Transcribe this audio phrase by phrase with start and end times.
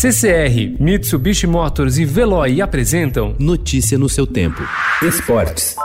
[0.00, 4.62] CCR, Mitsubishi Motors e Veloy apresentam Notícia no seu tempo.
[5.02, 5.76] Esportes.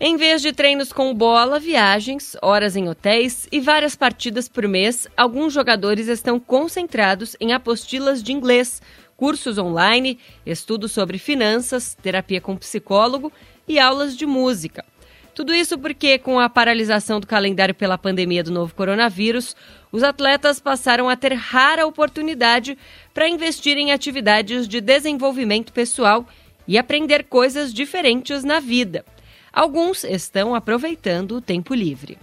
[0.00, 5.06] Em vez de treinos com bola, viagens, horas em hotéis e várias partidas por mês,
[5.16, 8.82] alguns jogadores estão concentrados em apostilas de inglês,
[9.16, 13.32] cursos online, estudos sobre finanças, terapia com psicólogo
[13.68, 14.84] e aulas de música.
[15.38, 19.54] Tudo isso porque, com a paralisação do calendário pela pandemia do novo coronavírus,
[19.92, 22.76] os atletas passaram a ter rara oportunidade
[23.14, 26.26] para investir em atividades de desenvolvimento pessoal
[26.66, 29.04] e aprender coisas diferentes na vida.
[29.52, 32.18] Alguns estão aproveitando o tempo livre.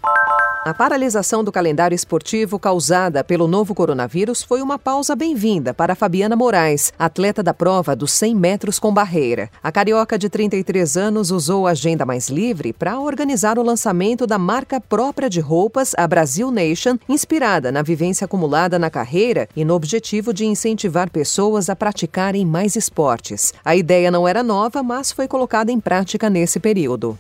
[0.66, 6.36] A paralisação do calendário esportivo causada pelo novo coronavírus foi uma pausa bem-vinda para Fabiana
[6.36, 9.48] Moraes, atleta da prova dos 100 metros com barreira.
[9.62, 14.40] A carioca de 33 anos usou a agenda mais livre para organizar o lançamento da
[14.40, 19.76] marca própria de roupas, a Brasil Nation, inspirada na vivência acumulada na carreira e no
[19.76, 23.54] objetivo de incentivar pessoas a praticarem mais esportes.
[23.64, 27.20] A ideia não era nova, mas foi colocada em prática nesse período.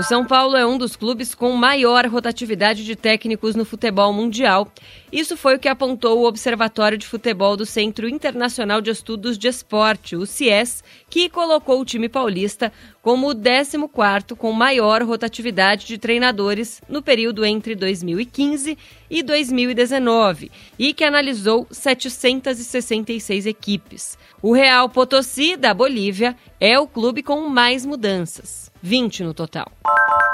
[0.00, 4.72] O São Paulo é um dos clubes com maior rotatividade de técnicos no futebol mundial.
[5.12, 9.46] Isso foi o que apontou o Observatório de Futebol do Centro Internacional de Estudos de
[9.46, 15.98] Esporte, o CIES, que colocou o time paulista como o 14º com maior rotatividade de
[15.98, 18.78] treinadores no período entre 2015
[19.10, 24.16] e 2019 e que analisou 766 equipes.
[24.40, 29.70] O Real Potosí, da Bolívia, é o clube com mais mudanças, 20 no total.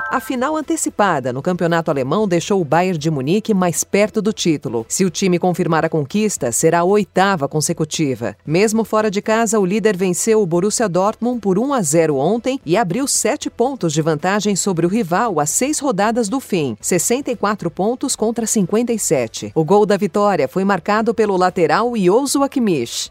[0.08, 4.86] A final antecipada no campeonato alemão deixou o Bayern de Munique mais perto do título.
[4.89, 8.36] Se o time confirmar a conquista, será a oitava consecutiva.
[8.47, 12.61] Mesmo fora de casa, o líder venceu o Borussia Dortmund por 1 a 0 ontem
[12.64, 17.69] e abriu sete pontos de vantagem sobre o rival a seis rodadas do fim, 64
[17.69, 19.50] pontos contra 57.
[19.56, 23.11] O gol da vitória foi marcado pelo lateral Yosu Kimmich.